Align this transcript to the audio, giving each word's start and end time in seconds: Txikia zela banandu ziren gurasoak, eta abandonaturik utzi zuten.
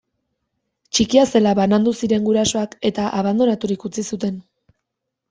Txikia 0.97 1.25
zela 1.31 1.51
banandu 1.59 1.93
ziren 1.99 2.25
gurasoak, 2.29 2.73
eta 2.91 3.05
abandonaturik 3.19 3.87
utzi 3.93 4.07
zuten. 4.15 4.41